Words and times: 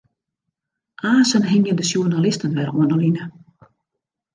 Aansten 1.01 1.43
hingje 1.51 1.73
de 1.79 1.83
sjoernalisten 1.87 2.53
wer 2.55 2.69
oan 2.77 2.91
'e 2.91 2.95
line. 3.01 3.23